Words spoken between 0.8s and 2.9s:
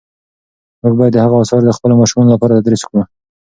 موږ باید د هغه آثار د خپلو ماشومانو لپاره تدریس